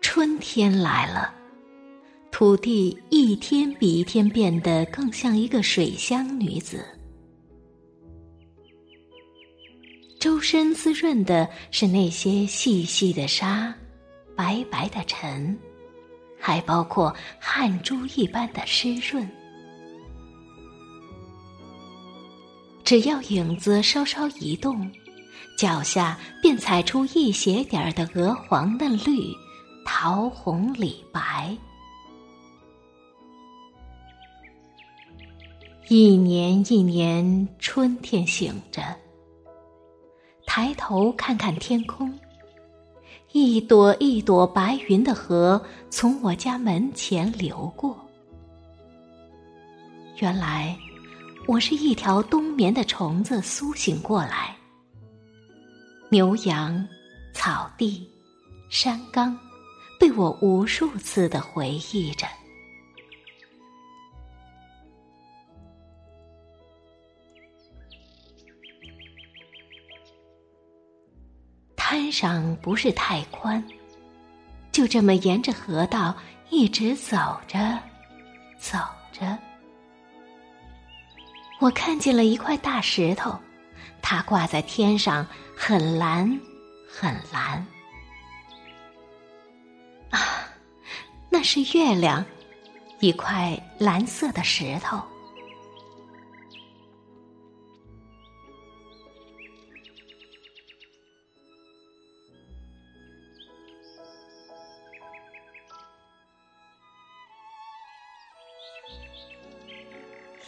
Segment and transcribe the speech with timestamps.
[0.00, 1.34] 春天来了
[2.30, 6.84] 土地一天比一天变得更像一个水乡女子。
[10.20, 13.74] 周身滋润的是那些细细的沙
[14.36, 15.58] 白白的尘
[16.38, 19.43] 还包括汗珠一般的湿润。
[22.84, 24.90] 只要影子稍稍移动，
[25.56, 29.32] 脚下便踩出一斜点儿的鹅黄嫩绿、
[29.86, 31.56] 桃红李白。
[35.88, 38.82] 一年一年，春天醒着，
[40.44, 42.12] 抬头看看天空，
[43.32, 47.98] 一朵一朵白云的河从我家门前流过。
[50.18, 50.76] 原来。
[51.46, 54.56] 我是一条冬眠的虫子苏醒过来，
[56.10, 56.86] 牛羊、
[57.34, 58.10] 草地、
[58.70, 59.38] 山岗，
[60.00, 62.26] 被我无数次的回忆着。
[71.76, 73.62] 滩上不是太宽，
[74.72, 76.16] 就这么沿着河道
[76.48, 77.16] 一直走
[77.46, 77.78] 着，
[78.58, 78.78] 走
[79.12, 79.38] 着。
[81.60, 83.38] 我看见了一块大石头，
[84.02, 86.38] 它挂在天上，很蓝，
[86.88, 87.66] 很蓝。
[90.10, 90.18] 啊，
[91.30, 92.24] 那是月亮，
[93.00, 95.00] 一块蓝色的石头。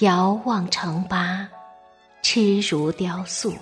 [0.00, 1.48] 遥望城巴，
[2.22, 3.52] 痴如雕塑。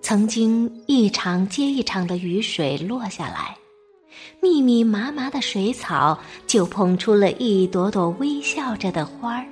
[0.00, 3.54] 曾经一场接一场的雨水落下来，
[4.40, 9.46] 密密麻麻的水草就捧出了一朵朵微笑着的花儿。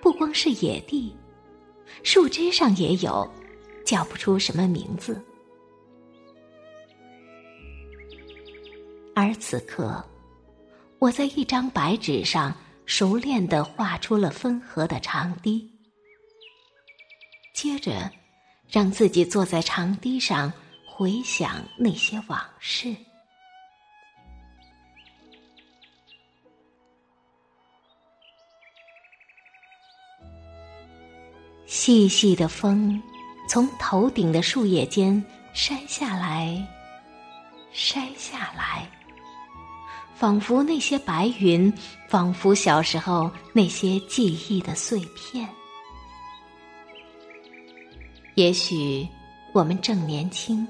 [0.00, 1.12] 不光是野地，
[2.04, 3.28] 树枝上也有，
[3.84, 5.20] 叫不出什么名字。
[9.16, 10.00] 而此刻，
[11.00, 12.54] 我在一张白纸上。
[12.90, 15.70] 熟练的画出了分河的长堤，
[17.54, 18.10] 接着
[18.68, 20.52] 让自己坐在长堤上
[20.84, 22.92] 回想那些往事。
[31.66, 33.00] 细细的风
[33.48, 35.24] 从头顶的树叶间
[35.54, 36.66] 筛下来，
[37.72, 38.90] 筛下来。
[40.20, 41.72] 仿佛那些白云，
[42.06, 45.48] 仿佛小时候那些记忆的碎片。
[48.34, 49.08] 也许
[49.54, 50.68] 我们正年轻，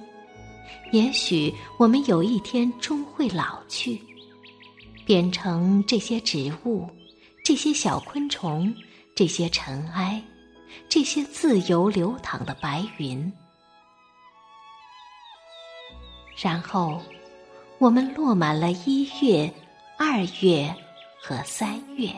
[0.92, 4.00] 也许我们有一天终会老去，
[5.04, 6.88] 变成这些植物、
[7.44, 8.72] 这些小昆虫、
[9.16, 10.22] 这些尘埃、
[10.88, 13.32] 这些自由流淌的白云，
[16.40, 17.02] 然后。
[17.80, 19.50] 我们落满了一月、
[19.96, 20.68] 二月
[21.18, 22.12] 和三月，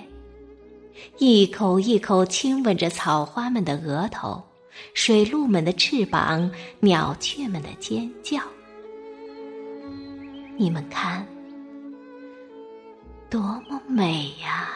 [1.18, 4.42] 一口一口亲吻着草花们的额头，
[4.92, 6.50] 水鹿们的翅膀，
[6.80, 8.40] 鸟雀们的尖叫。
[10.56, 11.24] 你们看，
[13.30, 13.40] 多
[13.70, 14.68] 么美呀！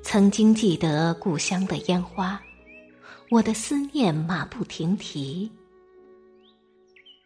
[0.00, 2.40] 曾经记得故乡的烟花。
[3.30, 5.50] 我的思念马不停蹄。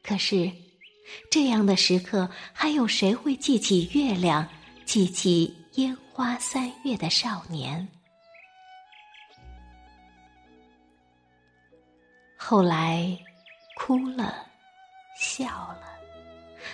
[0.02, 0.52] 可是，
[1.30, 4.46] 这样的时刻，还有谁会记起月亮，
[4.84, 7.88] 记起烟花三月的少年？
[12.36, 13.18] 后来，
[13.74, 14.34] 哭了，
[15.18, 15.86] 笑了；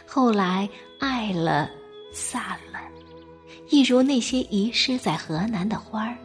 [0.04, 0.68] 后来，
[0.98, 1.70] 爱了，
[2.12, 2.80] 散了，
[3.68, 6.18] 一如那些遗失在河南的花儿。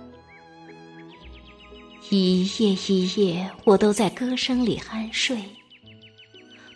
[2.09, 5.37] 一夜一夜，我都在歌声里酣睡。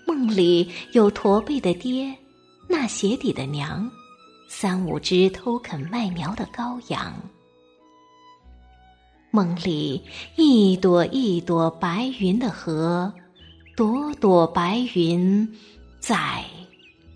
[0.08, 2.12] 梦里有驼背的爹，
[2.68, 3.90] 纳鞋底的娘，
[4.48, 7.14] 三五只偷啃麦苗的羔羊。
[9.30, 10.02] 梦里
[10.36, 13.14] 一朵一朵白云的河，
[13.76, 15.48] 朵朵白云
[16.00, 16.44] 在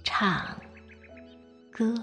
[0.04, 0.46] 唱
[1.72, 1.96] 歌。